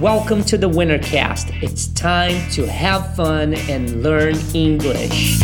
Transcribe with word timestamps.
Welcome 0.00 0.44
to 0.44 0.56
the 0.56 0.66
Wintercast. 0.66 1.62
It's 1.62 1.88
time 1.88 2.50
to 2.52 2.66
have 2.66 3.14
fun 3.14 3.52
and 3.68 4.02
learn 4.02 4.34
English. 4.54 5.38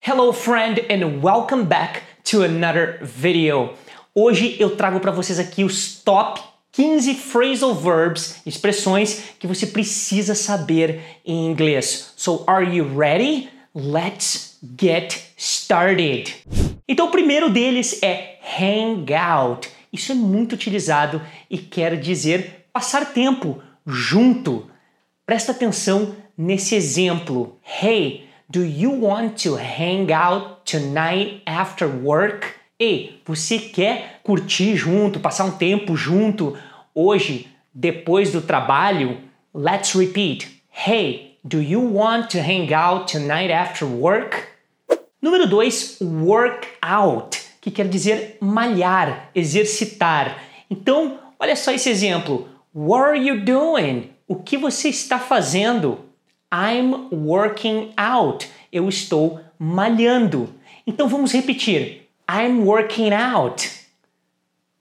Hello, 0.00 0.32
friend, 0.32 0.78
and 0.88 1.22
welcome 1.22 1.66
back 1.66 2.04
to 2.24 2.42
another 2.42 3.00
video. 3.02 3.74
Hoje 4.14 4.56
eu 4.58 4.74
trago 4.76 5.00
para 5.00 5.12
vocês 5.12 5.38
aqui 5.38 5.62
os 5.62 6.00
top 6.02 6.40
15 6.72 7.16
phrasal 7.16 7.74
verbs, 7.74 8.40
expressões 8.46 9.24
que 9.38 9.46
você 9.46 9.66
precisa 9.66 10.34
saber 10.34 11.02
em 11.22 11.50
inglês. 11.50 12.14
So, 12.16 12.44
are 12.46 12.64
you 12.64 12.98
ready? 12.98 13.53
Let's 13.76 14.56
get 14.80 15.20
started. 15.36 16.32
Então, 16.86 17.08
o 17.08 17.10
primeiro 17.10 17.50
deles 17.50 18.00
é 18.04 18.38
hang 18.56 19.12
out. 19.12 19.68
Isso 19.92 20.12
é 20.12 20.14
muito 20.14 20.52
utilizado 20.52 21.20
e 21.50 21.58
quer 21.58 21.98
dizer 21.98 22.66
passar 22.72 23.12
tempo 23.12 23.60
junto. 23.84 24.70
Presta 25.26 25.50
atenção 25.50 26.14
nesse 26.38 26.76
exemplo. 26.76 27.58
Hey, 27.82 28.28
do 28.48 28.64
you 28.64 28.92
want 29.02 29.42
to 29.42 29.56
hang 29.56 30.12
out 30.12 30.60
tonight 30.64 31.42
after 31.44 31.88
work? 31.88 32.46
Ei, 32.78 33.20
você 33.26 33.58
quer 33.58 34.20
curtir 34.22 34.76
junto, 34.76 35.18
passar 35.18 35.46
um 35.46 35.50
tempo 35.50 35.96
junto 35.96 36.56
hoje 36.94 37.48
depois 37.74 38.30
do 38.30 38.40
trabalho? 38.40 39.18
Let's 39.52 39.94
repeat. 39.94 40.62
Hey, 40.70 41.33
do 41.46 41.60
you 41.60 41.78
want 41.78 42.30
to 42.30 42.40
hang 42.40 42.72
out 42.72 43.06
tonight 43.06 43.50
after 43.50 43.86
work? 43.86 44.48
Número 45.22 45.46
2, 45.46 45.98
work 46.00 46.66
out, 46.82 47.38
que 47.60 47.70
quer 47.70 47.88
dizer 47.88 48.38
malhar, 48.40 49.30
exercitar. 49.34 50.38
Então, 50.70 51.18
olha 51.38 51.54
só 51.54 51.72
esse 51.72 51.90
exemplo. 51.90 52.48
What 52.72 53.02
are 53.02 53.18
you 53.18 53.44
doing? 53.44 54.10
O 54.26 54.36
que 54.36 54.56
você 54.56 54.88
está 54.88 55.18
fazendo? 55.18 56.00
I'm 56.50 57.08
working 57.12 57.92
out. 57.96 58.48
Eu 58.72 58.88
estou 58.88 59.40
malhando. 59.58 60.48
Então 60.86 61.08
vamos 61.08 61.32
repetir. 61.32 62.08
I'm 62.28 62.64
working 62.64 63.12
out. 63.12 63.68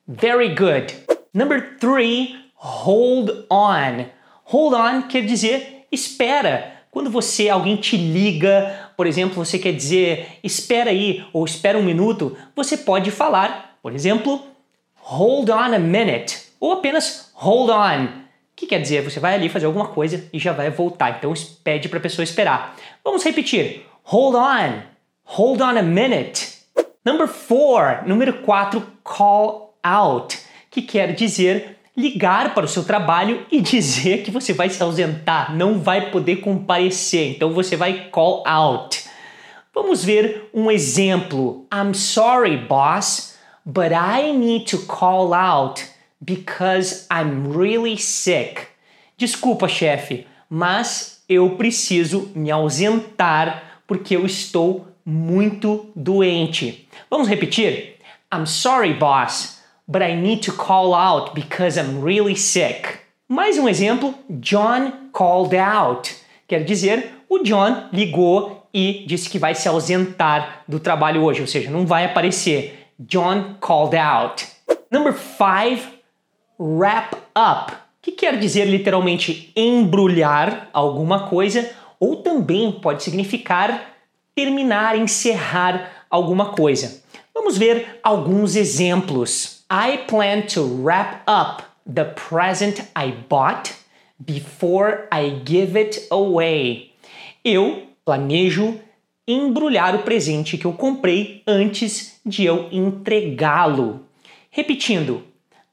Very 0.07 0.55
good. 0.55 0.93
Number 1.33 1.77
three, 1.77 2.35
hold 2.55 3.45
on. 3.49 4.05
Hold 4.45 4.73
on 4.75 5.07
quer 5.07 5.25
dizer 5.25 5.82
espera. 5.93 6.73
Quando 6.91 7.09
você, 7.09 7.49
alguém 7.49 7.75
te 7.75 7.97
liga, 7.97 8.91
por 8.95 9.07
exemplo, 9.07 9.35
você 9.35 9.57
quer 9.57 9.73
dizer 9.73 10.39
espera 10.43 10.91
aí 10.91 11.25
ou 11.33 11.43
espera 11.43 11.77
um 11.77 11.83
minuto, 11.83 12.37
você 12.55 12.77
pode 12.77 13.09
falar, 13.09 13.77
por 13.81 13.93
exemplo, 13.93 14.41
hold 14.95 15.49
on 15.49 15.73
a 15.73 15.79
minute 15.79 16.37
ou 16.59 16.73
apenas 16.73 17.31
hold 17.33 17.69
on. 17.69 18.23
Que 18.55 18.67
quer 18.67 18.79
dizer, 18.79 19.03
você 19.03 19.19
vai 19.19 19.33
ali 19.33 19.49
fazer 19.49 19.65
alguma 19.65 19.87
coisa 19.87 20.29
e 20.31 20.37
já 20.37 20.53
vai 20.53 20.69
voltar. 20.69 21.17
Então 21.17 21.33
pede 21.63 21.89
para 21.89 21.97
a 21.97 22.01
pessoa 22.01 22.23
esperar. 22.23 22.75
Vamos 23.03 23.23
repetir. 23.23 23.85
Hold 24.03 24.35
on. 24.35 24.83
Hold 25.23 25.61
on 25.61 25.77
a 25.77 25.81
minute. 25.81 26.53
Number 27.05 27.27
four, 27.27 28.03
número 28.05 28.41
4, 28.43 28.81
call 29.03 29.77
out, 29.83 30.39
que 30.71 30.81
quer 30.81 31.13
dizer 31.13 31.77
ligar 31.95 32.53
para 32.53 32.65
o 32.65 32.67
seu 32.67 32.83
trabalho 32.83 33.45
e 33.51 33.61
dizer 33.61 34.23
que 34.23 34.31
você 34.31 34.53
vai 34.53 34.69
se 34.69 34.81
ausentar, 34.81 35.55
não 35.55 35.79
vai 35.79 36.09
poder 36.09 36.37
comparecer. 36.37 37.35
Então 37.35 37.53
você 37.53 37.75
vai 37.75 38.09
call 38.09 38.43
out. 38.47 39.03
Vamos 39.73 40.03
ver 40.03 40.49
um 40.53 40.69
exemplo. 40.69 41.65
I'm 41.73 41.93
sorry, 41.93 42.57
boss, 42.57 43.35
but 43.65 43.91
I 43.91 44.33
need 44.33 44.65
to 44.65 44.79
call 44.85 45.33
out 45.33 45.83
because 46.21 47.07
I'm 47.11 47.55
really 47.55 47.97
sick. 47.97 48.61
Desculpa, 49.17 49.67
chefe, 49.67 50.27
mas 50.49 51.23
eu 51.29 51.51
preciso 51.51 52.31
me 52.35 52.51
ausentar 52.51 53.81
porque 53.87 54.15
eu 54.15 54.25
estou 54.25 54.87
muito 55.05 55.91
doente. 55.95 56.87
Vamos 57.09 57.27
repetir? 57.27 57.97
I'm 58.33 58.45
sorry, 58.45 58.93
boss, 58.93 59.52
but 59.87 60.01
I 60.01 60.15
need 60.15 60.41
to 60.43 60.51
call 60.51 60.93
out 60.93 61.33
because 61.33 61.77
I'm 61.77 62.03
really 62.03 62.35
sick. 62.35 62.99
Mais 63.27 63.57
um 63.57 63.67
exemplo: 63.67 64.13
John 64.39 65.09
called 65.11 65.55
out. 65.55 66.15
Quer 66.47 66.63
dizer, 66.63 67.11
o 67.29 67.39
John 67.39 67.89
ligou 67.91 68.67
e 68.73 69.05
disse 69.07 69.29
que 69.29 69.39
vai 69.39 69.55
se 69.55 69.67
ausentar 69.67 70.63
do 70.67 70.79
trabalho 70.79 71.23
hoje, 71.23 71.41
ou 71.41 71.47
seja, 71.47 71.69
não 71.69 71.85
vai 71.85 72.05
aparecer. 72.05 72.87
John 72.99 73.55
called 73.59 73.95
out. 73.95 74.45
Number 74.91 75.13
five, 75.13 75.81
wrap 76.59 77.15
up, 77.35 77.73
que 78.01 78.11
quer 78.11 78.37
dizer 78.37 78.65
literalmente 78.65 79.51
embrulhar 79.55 80.69
alguma 80.71 81.27
coisa, 81.27 81.71
ou 81.99 82.17
também 82.17 82.71
pode 82.71 83.03
significar 83.03 83.93
terminar, 84.35 84.97
encerrar 84.97 86.05
alguma 86.09 86.47
coisa. 86.47 87.01
Vamos 87.33 87.57
ver 87.57 87.99
alguns 88.03 88.55
exemplos. 88.55 89.62
I 89.75 90.05
plan 90.05 90.45
to 90.49 90.61
wrap 90.61 91.23
up 91.25 91.63
the 91.83 92.05
present 92.05 92.87
I 92.95 93.09
bought 93.09 93.75
before 94.23 95.07
I 95.11 95.41
give 95.43 95.75
it 95.75 96.07
away. 96.11 96.91
Eu 97.43 97.87
planejo 98.05 98.79
embrulhar 99.27 99.95
o 99.95 100.03
presente 100.03 100.59
que 100.59 100.65
eu 100.65 100.73
comprei 100.73 101.41
antes 101.47 102.19
de 102.23 102.45
eu 102.45 102.69
entregá-lo. 102.71 104.05
Repetindo, 104.51 105.23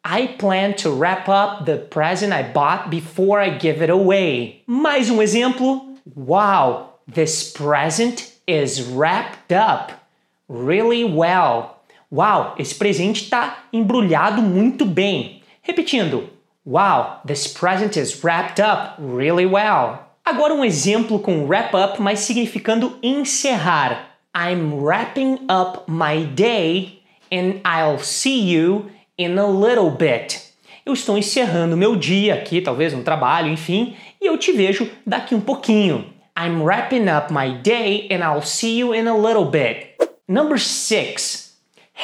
I 0.03 0.29
plan 0.39 0.73
to 0.79 0.91
wrap 0.93 1.29
up 1.29 1.67
the 1.67 1.77
present 1.77 2.33
I 2.33 2.43
bought 2.43 2.89
before 2.89 3.39
I 3.39 3.59
give 3.59 3.83
it 3.83 3.91
away. 3.91 4.63
Mais 4.67 5.11
um 5.11 5.21
exemplo. 5.21 5.95
Wow, 6.17 6.95
this 7.07 7.53
present 7.53 8.33
is 8.47 8.81
wrapped 8.81 9.53
up 9.53 9.93
really 10.49 11.05
well. 11.05 11.80
Wow, 12.13 12.55
esse 12.59 12.75
presente 12.75 13.23
está 13.23 13.65
embrulhado 13.73 14.43
muito 14.43 14.85
bem. 14.85 15.43
Repetindo. 15.63 16.29
Wow, 16.67 17.21
this 17.25 17.47
present 17.47 17.97
is 17.97 18.23
wrapped 18.25 18.61
up 18.61 19.01
really 19.01 19.47
well. 19.47 20.11
Agora 20.25 20.53
um 20.53 20.65
exemplo 20.65 21.19
com 21.21 21.47
wrap 21.47 21.75
up, 21.75 22.03
mas 22.03 22.21
significando 22.21 22.99
encerrar. 23.03 24.17
I'm 24.35 24.83
wrapping 24.83 25.47
up 25.49 25.85
my 25.89 26.25
day 26.25 27.01
and 27.33 27.61
I'll 27.65 27.99
see 27.99 28.53
you 28.53 28.91
in 29.17 29.39
a 29.39 29.47
little 29.47 29.91
bit. 29.91 30.41
Eu 30.85 30.93
estou 30.93 31.17
encerrando 31.17 31.77
meu 31.77 31.95
dia 31.95 32.35
aqui, 32.35 32.61
talvez 32.61 32.93
no 32.93 33.03
trabalho, 33.03 33.53
enfim, 33.53 33.95
e 34.21 34.27
eu 34.27 34.37
te 34.37 34.51
vejo 34.51 34.91
daqui 35.07 35.35
um 35.35 35.41
pouquinho. 35.41 36.07
I'm 36.37 36.63
wrapping 36.63 37.09
up 37.09 37.33
my 37.33 37.53
day 37.63 38.09
and 38.11 38.25
I'll 38.25 38.43
see 38.43 38.79
you 38.79 38.95
in 38.95 39.07
a 39.07 39.17
little 39.17 39.45
bit. 39.45 39.97
Number 40.27 40.59
six, 40.59 41.50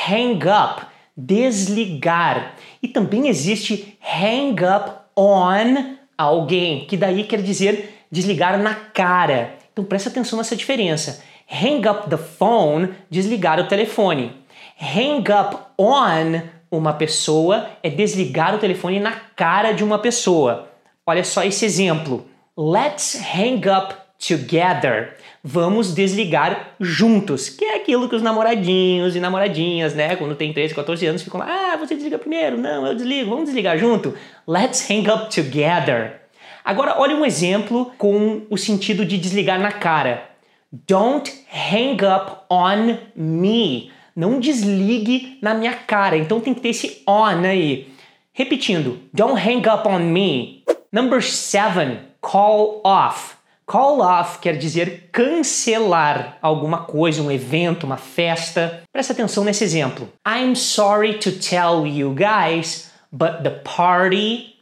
hang 0.08 0.40
up, 0.48 0.86
desligar. 1.16 2.54
E 2.82 2.88
também 2.88 3.28
existe 3.28 3.98
hang 4.00 4.56
up 4.64 4.90
on 5.16 5.96
alguém, 6.16 6.86
que 6.86 6.96
daí 6.96 7.24
quer 7.24 7.42
dizer 7.42 8.06
desligar 8.10 8.58
na 8.58 8.74
cara. 8.74 9.54
Então 9.72 9.84
presta 9.84 10.08
atenção 10.08 10.38
nessa 10.38 10.56
diferença. 10.56 11.22
Hang 11.50 11.86
up 11.88 12.10
the 12.10 12.16
phone, 12.16 12.94
desligar 13.10 13.60
o 13.60 13.68
telefone. 13.68 14.32
Hang 14.80 15.24
up 15.32 15.56
on 15.78 16.42
uma 16.70 16.92
pessoa 16.92 17.70
é 17.82 17.88
desligar 17.88 18.54
o 18.54 18.58
telefone 18.58 18.98
na 18.98 19.12
cara 19.12 19.72
de 19.72 19.84
uma 19.84 19.98
pessoa. 19.98 20.68
Olha 21.06 21.22
só 21.22 21.44
esse 21.44 21.64
exemplo. 21.64 22.26
Let's 22.56 23.20
hang 23.34 23.68
up 23.68 23.94
together. 24.18 25.16
Vamos 25.42 25.94
desligar 25.94 26.74
juntos, 26.80 27.48
que 27.48 27.64
é 27.64 27.76
aquilo 27.76 28.08
que 28.08 28.16
os 28.16 28.22
namoradinhos 28.22 29.14
e 29.14 29.20
namoradinhas, 29.20 29.94
né, 29.94 30.16
quando 30.16 30.34
tem 30.34 30.52
13, 30.52 30.74
14 30.74 31.06
anos, 31.06 31.22
ficam 31.22 31.38
lá, 31.38 31.46
ah, 31.72 31.76
você 31.76 31.94
desliga 31.94 32.18
primeiro, 32.18 32.58
não, 32.58 32.86
eu 32.86 32.94
desligo, 32.94 33.30
vamos 33.30 33.44
desligar 33.44 33.78
junto. 33.78 34.14
Let's 34.46 34.90
hang 34.90 35.08
up 35.10 35.34
together. 35.34 36.20
Agora, 36.64 36.96
olha 36.98 37.14
um 37.14 37.24
exemplo 37.24 37.92
com 37.96 38.42
o 38.50 38.58
sentido 38.58 39.04
de 39.04 39.16
desligar 39.18 39.60
na 39.60 39.70
cara. 39.70 40.30
Don't 40.72 41.32
hang 41.48 42.04
up 42.04 42.38
on 42.50 42.98
me. 43.14 43.92
Não 44.16 44.40
desligue 44.40 45.38
na 45.40 45.54
minha 45.54 45.74
cara. 45.74 46.16
Então 46.16 46.40
tem 46.40 46.52
que 46.52 46.60
ter 46.60 46.70
esse 46.70 47.02
on 47.06 47.44
aí. 47.44 47.88
Repetindo, 48.32 48.98
don't 49.14 49.40
hang 49.40 49.64
up 49.68 49.86
on 49.86 50.00
me. 50.00 50.64
Number 50.90 51.22
seven, 51.22 52.00
call 52.20 52.80
off. 52.84 53.35
Call 53.66 54.00
off 54.00 54.38
quer 54.38 54.56
dizer 54.56 55.08
cancelar 55.10 56.38
alguma 56.40 56.84
coisa, 56.84 57.20
um 57.20 57.32
evento, 57.32 57.84
uma 57.84 57.96
festa. 57.96 58.84
Presta 58.92 59.12
atenção 59.12 59.42
nesse 59.42 59.64
exemplo. 59.64 60.08
I'm 60.24 60.54
sorry 60.54 61.14
to 61.14 61.32
tell 61.32 61.84
you 61.84 62.14
guys, 62.14 62.92
but 63.10 63.42
the 63.42 63.50
party 63.50 64.54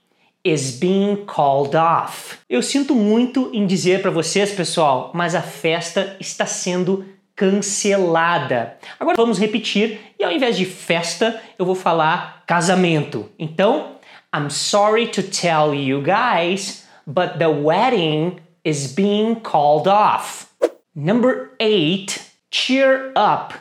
is 0.43 0.79
being 0.79 1.27
called 1.27 1.77
off. 1.77 2.39
Eu 2.49 2.63
sinto 2.63 2.95
muito 2.95 3.51
em 3.53 3.67
dizer 3.67 4.01
para 4.01 4.11
vocês, 4.11 4.53
pessoal, 4.53 5.11
mas 5.13 5.35
a 5.35 5.43
festa 5.43 6.17
está 6.19 6.47
sendo 6.47 7.05
cancelada. 7.37 8.79
Agora 8.99 9.17
vamos 9.19 9.39
repetir 9.39 10.01
e 10.19 10.25
ao 10.25 10.33
invés 10.33 10.57
de 10.57 10.65
festa, 10.65 11.43
eu 11.59 11.67
vou 11.67 11.75
falar 11.75 12.43
casamento. 12.47 13.29
Então, 13.39 13.97
I'm 14.35 14.49
sorry 14.49 15.09
to 15.09 15.23
tell 15.23 15.75
you 15.75 16.01
guys, 16.01 16.87
but 17.07 17.39
the 17.39 17.49
wedding 17.49 18.39
is 18.65 18.93
being 18.93 19.37
called 19.37 19.87
off. 19.87 20.49
Number 20.95 21.51
8, 21.61 22.19
cheer 22.51 23.13
up. 23.15 23.55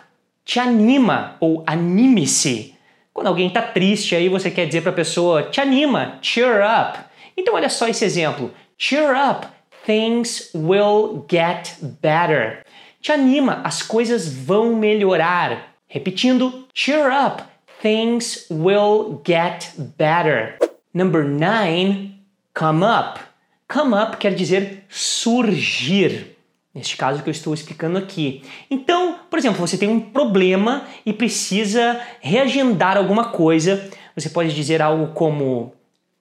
Te 0.45 0.59
anima 0.59 1.35
ou 1.39 1.63
anime-se. 1.65 2.75
Quando 3.13 3.27
alguém 3.27 3.47
está 3.47 3.61
triste, 3.61 4.15
aí 4.15 4.27
você 4.27 4.49
quer 4.49 4.65
dizer 4.65 4.81
para 4.81 4.91
a 4.91 4.95
pessoa, 4.95 5.43
te 5.43 5.61
anima, 5.61 6.17
cheer 6.21 6.61
up. 6.61 6.99
Então 7.37 7.53
olha 7.53 7.69
só 7.69 7.87
esse 7.87 8.03
exemplo. 8.03 8.51
Cheer 8.77 9.13
up, 9.15 9.47
things 9.85 10.51
will 10.53 11.25
get 11.29 11.75
better. 12.01 12.63
Te 13.01 13.11
anima, 13.11 13.61
as 13.63 13.81
coisas 13.81 14.27
vão 14.27 14.75
melhorar. 14.75 15.75
Repetindo, 15.87 16.65
cheer 16.73 17.11
up, 17.11 17.43
things 17.81 18.47
will 18.49 19.21
get 19.25 19.71
better. 19.97 20.57
Number 20.93 21.23
nine, 21.23 22.19
come 22.53 22.83
up. 22.83 23.19
Come 23.67 23.95
up 23.95 24.17
quer 24.17 24.33
dizer 24.33 24.85
surgir. 24.89 26.35
Neste 26.73 26.97
caso 26.97 27.21
que 27.21 27.29
eu 27.29 27.31
estou 27.31 27.53
explicando 27.53 27.99
aqui. 27.99 28.41
Então, 28.69 29.19
por 29.29 29.37
exemplo, 29.37 29.59
você 29.59 29.77
tem 29.77 29.89
um 29.89 29.99
problema 29.99 30.87
e 31.05 31.13
precisa 31.13 32.01
reagendar 32.19 32.97
alguma 32.97 33.25
coisa. 33.25 33.89
Você 34.15 34.29
pode 34.29 34.55
dizer 34.55 34.81
algo 34.81 35.13
como 35.13 35.71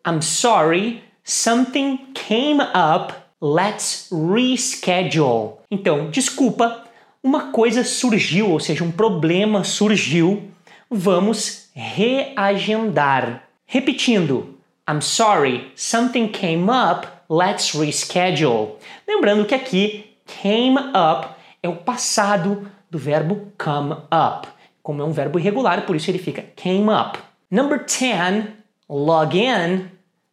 I'm 0.07 0.21
sorry, 0.21 1.03
something 1.25 1.99
came 2.13 2.61
up, 2.61 3.15
let's 3.41 4.11
reschedule. 4.11 5.55
Então, 5.71 6.11
desculpa, 6.11 6.85
uma 7.23 7.53
coisa 7.53 7.85
surgiu, 7.85 8.51
ou 8.51 8.61
seja, 8.61 8.85
um 8.85 8.91
problema 8.91 9.65
surgiu, 9.65 10.51
vamos 10.91 11.69
reagendar. 11.73 13.45
Repetindo, 13.65 14.59
I'm 14.89 15.01
sorry, 15.01 15.71
something 15.77 16.29
came 16.29 16.65
up, 16.65 17.07
let's 17.33 17.73
reschedule. 17.75 18.77
Lembrando 19.09 19.47
que 19.47 19.55
aqui 19.55 20.17
came 20.27 20.79
up 20.79 21.29
é 21.63 21.69
o 21.69 21.77
passado 21.77 22.71
do 22.91 22.99
verbo 22.99 23.53
come 23.57 23.93
up. 23.93 24.49
Como 24.83 25.01
é 25.01 25.05
um 25.05 25.13
verbo 25.13 25.39
irregular, 25.39 25.87
por 25.87 25.97
isso 25.97 26.11
ele 26.11 26.19
fica 26.19 26.45
came 26.55 26.91
up. 26.91 27.19
Number 27.51 27.79
10, 27.79 28.49
log 28.89 29.39
in 29.39 29.87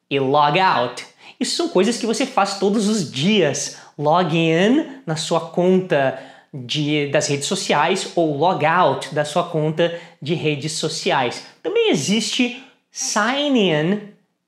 e 0.09 0.19
log 0.19 0.59
out. 0.59 1.05
Isso 1.39 1.55
são 1.55 1.69
coisas 1.69 1.97
que 1.97 2.05
você 2.05 2.25
faz 2.25 2.59
todos 2.59 2.89
os 2.89 3.09
dias. 3.09 3.77
Log 3.97 4.35
in 4.35 5.01
na 5.05 5.15
sua 5.15 5.39
conta 5.39 6.19
de, 6.53 7.07
das 7.07 7.27
redes 7.27 7.45
sociais 7.45 8.11
ou 8.15 8.35
log 8.35 8.65
out 8.65 9.13
da 9.13 9.23
sua 9.23 9.43
conta 9.43 9.97
de 10.21 10.33
redes 10.33 10.73
sociais. 10.73 11.45
Também 11.61 11.91
existe 11.91 12.61
sign 12.91 13.71
in 13.71 14.01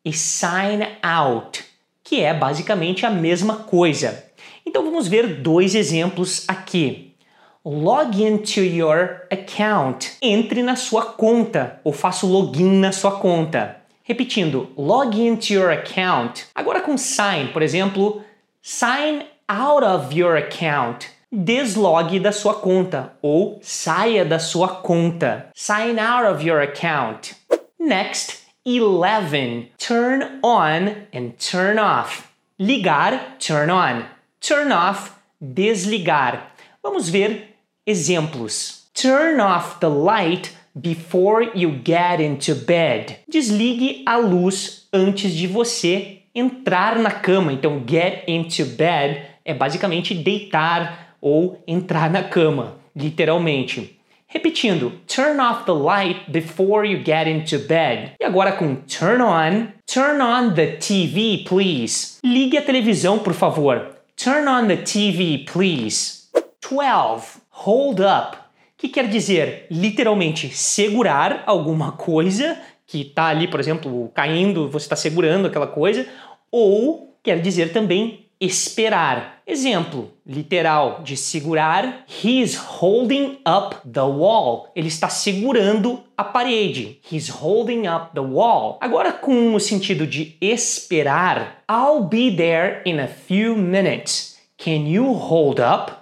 e 0.03 0.11
sign 0.11 0.87
out, 1.03 1.63
que 2.11 2.19
é 2.19 2.33
basicamente 2.33 3.05
a 3.05 3.09
mesma 3.09 3.55
coisa. 3.55 4.25
Então 4.65 4.83
vamos 4.83 5.07
ver 5.07 5.41
dois 5.41 5.73
exemplos 5.75 6.43
aqui. 6.45 7.15
Log 7.63 8.21
into 8.21 8.59
your 8.59 9.21
account. 9.31 10.11
Entre 10.21 10.61
na 10.61 10.75
sua 10.75 11.05
conta 11.05 11.79
ou 11.85 11.93
faça 11.93 12.25
login 12.27 12.81
na 12.81 12.91
sua 12.91 13.11
conta. 13.11 13.77
Repetindo, 14.03 14.67
log 14.77 15.25
into 15.25 15.53
your 15.53 15.71
account. 15.71 16.47
Agora 16.53 16.81
com 16.81 16.97
sign, 16.97 17.47
por 17.53 17.61
exemplo, 17.61 18.21
sign 18.61 19.23
out 19.47 19.85
of 19.85 20.13
your 20.13 20.35
account. 20.35 21.07
Deslogue 21.31 22.19
da 22.19 22.33
sua 22.33 22.55
conta 22.55 23.13
ou 23.21 23.57
saia 23.61 24.25
da 24.25 24.37
sua 24.37 24.67
conta. 24.67 25.47
Sign 25.55 25.97
out 25.97 26.29
of 26.29 26.45
your 26.45 26.61
account. 26.61 27.37
Next, 27.79 28.40
11. 28.65 29.69
Turn 29.77 30.39
on 30.43 31.07
and 31.11 31.31
turn 31.39 31.79
off. 31.79 32.31
Ligar, 32.59 33.39
turn 33.39 33.71
on. 33.71 34.05
Turn 34.39 34.71
off, 34.71 35.15
desligar. 35.41 36.51
Vamos 36.83 37.09
ver 37.09 37.55
exemplos. 37.87 38.85
Turn 38.93 39.39
off 39.39 39.79
the 39.79 39.89
light 39.89 40.55
before 40.79 41.43
you 41.55 41.81
get 41.83 42.19
into 42.21 42.53
bed. 42.53 43.17
Desligue 43.27 44.03
a 44.05 44.17
luz 44.17 44.87
antes 44.93 45.33
de 45.33 45.47
você 45.47 46.19
entrar 46.35 46.97
na 46.97 47.11
cama. 47.11 47.51
Então, 47.51 47.83
get 47.87 48.23
into 48.27 48.65
bed 48.65 49.25
é 49.43 49.53
basicamente 49.53 50.13
deitar 50.13 51.15
ou 51.19 51.61
entrar 51.67 52.09
na 52.09 52.23
cama, 52.23 52.77
literalmente. 52.95 53.99
Repetindo, 54.33 54.93
turn 55.07 55.39
off 55.39 55.65
the 55.65 55.73
light 55.73 56.31
before 56.31 56.85
you 56.85 57.03
get 57.03 57.27
into 57.27 57.59
bed. 57.59 58.13
E 58.19 58.23
agora 58.23 58.53
com 58.53 58.77
turn 58.87 59.21
on, 59.21 59.73
turn 59.85 60.21
on 60.21 60.53
the 60.53 60.77
TV, 60.77 61.43
please. 61.45 62.17
Ligue 62.23 62.57
a 62.57 62.61
televisão, 62.61 63.19
por 63.19 63.33
favor. 63.33 63.89
Turn 64.15 64.47
on 64.47 64.67
the 64.67 64.77
TV, 64.77 65.45
please. 65.45 66.29
12. 66.61 67.41
Hold 67.49 67.99
up 67.99 68.37
que 68.77 68.89
quer 68.89 69.07
dizer 69.07 69.67
literalmente 69.69 70.49
segurar 70.49 71.43
alguma 71.45 71.91
coisa 71.91 72.57
que 72.87 73.01
está 73.01 73.27
ali, 73.27 73.47
por 73.47 73.59
exemplo, 73.59 74.09
caindo, 74.13 74.67
você 74.67 74.85
está 74.85 74.95
segurando 74.95 75.47
aquela 75.47 75.67
coisa, 75.67 76.07
ou 76.51 77.15
quer 77.21 77.39
dizer 77.41 77.71
também 77.71 78.25
esperar. 78.41 79.41
Exemplo 79.45 80.11
literal 80.25 81.01
de 81.03 81.15
segurar: 81.15 82.05
He's 82.23 82.55
holding 82.55 83.37
up 83.47 83.75
the 83.87 84.01
wall. 84.01 84.71
Ele 84.75 84.87
está 84.87 85.07
segurando 85.07 86.03
a 86.17 86.23
parede. 86.23 86.99
He's 87.09 87.29
holding 87.29 87.87
up 87.87 88.13
the 88.15 88.21
wall. 88.21 88.79
Agora, 88.81 89.13
com 89.13 89.53
o 89.53 89.59
sentido 89.59 90.07
de 90.07 90.35
esperar, 90.41 91.63
I'll 91.69 92.03
be 92.03 92.35
there 92.35 92.81
in 92.85 92.99
a 92.99 93.07
few 93.07 93.55
minutes. 93.55 94.37
Can 94.57 94.87
you 94.87 95.13
hold 95.13 95.59
up? 95.59 95.93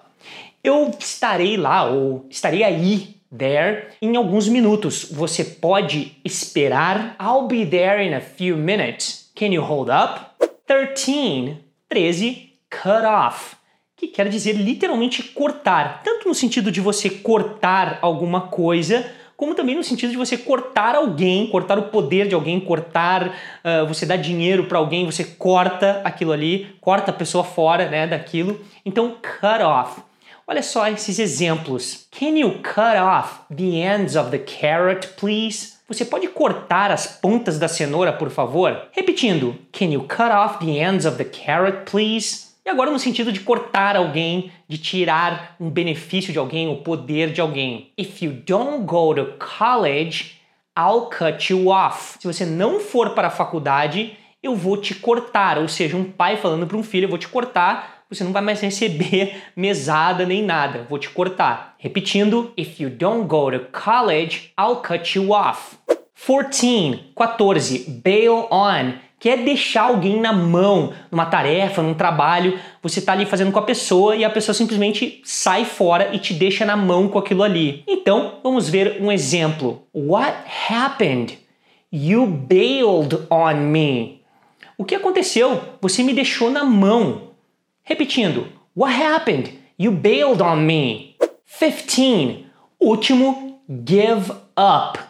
Eu 0.63 0.91
estarei 0.99 1.57
lá 1.57 1.85
ou 1.85 2.25
estarei 2.29 2.63
aí 2.63 3.15
there 3.35 3.87
em 4.01 4.15
alguns 4.15 4.47
minutos. 4.47 5.05
Você 5.11 5.43
pode 5.43 6.17
esperar? 6.25 7.15
I'll 7.21 7.47
be 7.47 7.65
there 7.65 8.05
in 8.05 8.13
a 8.13 8.21
few 8.21 8.57
minutes. 8.57 9.31
Can 9.35 9.47
you 9.47 9.63
hold 9.63 9.89
up? 9.89 10.29
13, 10.67 11.57
13, 11.89 12.53
cut 12.69 13.05
off, 13.05 13.55
que 13.97 14.07
quer 14.07 14.29
dizer 14.29 14.53
literalmente 14.53 15.23
cortar, 15.23 16.01
tanto 16.03 16.27
no 16.27 16.35
sentido 16.35 16.71
de 16.71 16.79
você 16.79 17.09
cortar 17.09 17.97
alguma 18.01 18.41
coisa, 18.41 19.11
como 19.35 19.55
também 19.55 19.75
no 19.75 19.83
sentido 19.83 20.11
de 20.11 20.17
você 20.17 20.37
cortar 20.37 20.95
alguém, 20.95 21.47
cortar 21.47 21.79
o 21.79 21.83
poder 21.83 22.27
de 22.27 22.35
alguém, 22.35 22.59
cortar, 22.59 23.27
uh, 23.27 23.87
você 23.87 24.05
dá 24.05 24.15
dinheiro 24.15 24.65
para 24.65 24.77
alguém, 24.77 25.05
você 25.05 25.23
corta 25.23 26.01
aquilo 26.03 26.31
ali, 26.31 26.75
corta 26.79 27.11
a 27.11 27.13
pessoa 27.13 27.43
fora 27.43 27.89
né, 27.89 28.05
daquilo. 28.05 28.59
Então, 28.85 29.15
cut 29.21 29.63
off. 29.63 30.01
Olha 30.45 30.61
só 30.61 30.87
esses 30.89 31.19
exemplos. 31.19 32.07
Can 32.11 32.37
you 32.37 32.59
cut 32.61 32.97
off 32.97 33.39
the 33.49 33.77
ends 33.77 34.15
of 34.15 34.29
the 34.29 34.39
carrot, 34.39 35.07
please? 35.15 35.78
Você 35.89 36.05
pode 36.05 36.27
cortar 36.27 36.91
as 36.91 37.07
pontas 37.07 37.57
da 37.57 37.67
cenoura, 37.67 38.13
por 38.13 38.29
favor? 38.29 38.79
Repetindo. 38.91 39.55
Can 39.71 39.85
you 39.85 40.03
cut 40.03 40.29
off 40.31 40.63
the 40.63 40.77
ends 40.77 41.03
of 41.03 41.17
the 41.17 41.23
carrot, 41.23 41.89
please? 41.89 42.49
E 42.63 42.69
agora 42.69 42.91
no 42.91 42.99
sentido 42.99 43.31
de 43.31 43.39
cortar 43.39 43.95
alguém, 43.95 44.51
de 44.67 44.77
tirar 44.77 45.55
um 45.59 45.67
benefício 45.67 46.31
de 46.31 46.37
alguém, 46.37 46.67
o 46.67 46.83
poder 46.83 47.31
de 47.31 47.41
alguém. 47.41 47.91
If 47.97 48.21
you 48.21 48.33
don't 48.45 48.85
go 48.85 49.15
to 49.15 49.33
college, 49.39 50.35
I'll 50.77 51.09
cut 51.09 51.51
you 51.51 51.69
off. 51.69 52.19
Se 52.19 52.27
você 52.27 52.45
não 52.45 52.79
for 52.79 53.15
para 53.15 53.29
a 53.29 53.31
faculdade, 53.31 54.15
eu 54.43 54.55
vou 54.55 54.77
te 54.77 54.93
cortar. 54.93 55.57
Ou 55.57 55.67
seja, 55.67 55.97
um 55.97 56.03
pai 56.03 56.37
falando 56.37 56.67
para 56.67 56.77
um 56.77 56.83
filho, 56.83 57.05
eu 57.05 57.09
vou 57.09 57.17
te 57.17 57.27
cortar 57.27 57.99
você 58.09 58.23
não 58.23 58.31
vai 58.31 58.41
mais 58.41 58.59
receber 58.59 59.43
mesada 59.55 60.25
nem 60.25 60.43
nada. 60.43 60.85
Vou 60.89 60.97
te 60.97 61.09
cortar. 61.09 61.75
Repetindo, 61.77 62.51
if 62.57 62.79
you 62.79 62.89
don't 62.89 63.27
go 63.27 63.51
to 63.51 63.67
college, 63.71 64.51
I'll 64.59 64.77
cut 64.77 65.15
you 65.15 65.31
off. 65.31 65.77
14, 66.25 67.11
14, 67.15 68.01
bail 68.03 68.47
on, 68.51 68.93
que 69.19 69.29
é 69.29 69.37
deixar 69.37 69.83
alguém 69.83 70.19
na 70.19 70.31
mão 70.31 70.93
numa 71.11 71.25
tarefa, 71.25 71.81
num 71.81 71.93
trabalho, 71.93 72.59
você 72.81 73.01
tá 73.01 73.13
ali 73.13 73.25
fazendo 73.25 73.51
com 73.51 73.59
a 73.59 73.63
pessoa 73.63 74.15
e 74.15 74.23
a 74.23 74.29
pessoa 74.29 74.53
simplesmente 74.53 75.21
sai 75.23 75.65
fora 75.65 76.09
e 76.13 76.19
te 76.19 76.33
deixa 76.33 76.65
na 76.65 76.77
mão 76.77 77.07
com 77.07 77.19
aquilo 77.19 77.43
ali. 77.43 77.83
Então, 77.87 78.39
vamos 78.43 78.69
ver 78.69 79.01
um 79.01 79.11
exemplo. 79.11 79.83
What 79.93 80.35
happened? 80.69 81.37
You 81.91 82.25
bailed 82.27 83.25
on 83.29 83.55
me. 83.55 84.21
O 84.77 84.85
que 84.85 84.95
aconteceu? 84.95 85.59
Você 85.81 86.03
me 86.03 86.13
deixou 86.13 86.49
na 86.49 86.63
mão. 86.63 87.29
Repetindo, 87.83 88.47
What 88.79 88.93
happened? 88.93 89.59
You 89.77 89.91
bailed 89.91 90.41
on 90.41 90.65
me. 90.65 91.17
15. 91.45 92.45
Último, 92.79 93.59
give 93.67 94.31
up. 94.55 95.08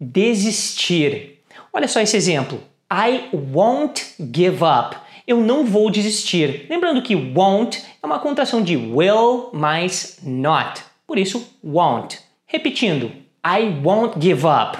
Desistir. 0.00 1.40
Olha 1.72 1.86
só 1.86 2.00
esse 2.00 2.16
exemplo. 2.16 2.60
I 2.90 3.28
won't 3.32 4.02
give 4.18 4.64
up. 4.64 4.96
Eu 5.26 5.40
não 5.40 5.64
vou 5.64 5.90
desistir. 5.90 6.66
Lembrando 6.68 7.02
que 7.02 7.14
won't 7.14 7.82
é 8.02 8.06
uma 8.06 8.18
contração 8.18 8.62
de 8.62 8.76
will 8.76 9.50
mais 9.52 10.18
not. 10.24 10.82
Por 11.06 11.18
isso, 11.18 11.56
won't. 11.62 12.18
Repetindo, 12.46 13.12
I 13.46 13.68
won't 13.84 14.20
give 14.20 14.44
up. 14.46 14.78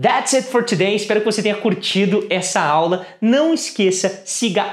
That's 0.00 0.32
it 0.34 0.46
for 0.46 0.62
today. 0.62 0.94
Espero 0.94 1.20
que 1.20 1.26
você 1.26 1.42
tenha 1.42 1.56
curtido 1.56 2.24
essa 2.30 2.60
aula. 2.60 3.04
Não 3.20 3.52
esqueça, 3.52 4.22
siga 4.24 4.68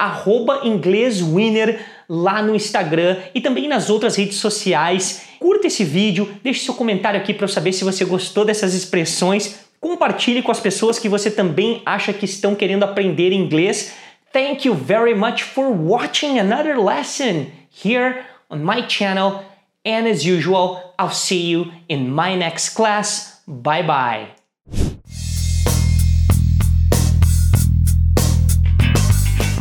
ingleswinner 0.63 1.83
lá 2.07 2.43
no 2.43 2.55
Instagram 2.55 3.17
e 3.33 3.41
também 3.41 3.67
nas 3.67 3.89
outras 3.89 4.15
redes 4.15 4.37
sociais. 4.37 5.23
Curta 5.45 5.67
esse 5.67 5.83
vídeo, 5.83 6.27
deixe 6.41 6.65
seu 6.65 6.73
comentário 6.73 7.19
aqui 7.19 7.31
para 7.31 7.43
eu 7.43 7.47
saber 7.47 7.71
se 7.71 7.83
você 7.83 8.03
gostou 8.03 8.43
dessas 8.43 8.73
expressões. 8.73 9.59
Compartilhe 9.79 10.41
com 10.41 10.49
as 10.49 10.59
pessoas 10.59 10.97
que 10.97 11.07
você 11.07 11.29
também 11.29 11.83
acha 11.85 12.11
que 12.11 12.25
estão 12.25 12.55
querendo 12.55 12.81
aprender 12.81 13.31
inglês. 13.31 13.93
Thank 14.33 14.67
you 14.67 14.73
very 14.73 15.13
much 15.13 15.43
for 15.43 15.67
watching 15.71 16.39
another 16.39 16.79
lesson 16.79 17.45
here 17.69 18.25
on 18.49 18.57
my 18.57 18.87
channel. 18.87 19.45
And 19.85 20.07
as 20.09 20.25
usual, 20.25 20.95
I'll 20.97 21.11
see 21.13 21.51
you 21.51 21.71
in 21.87 22.09
my 22.09 22.35
next 22.35 22.69
class. 22.69 23.43
Bye 23.45 23.83
bye. 23.83 24.44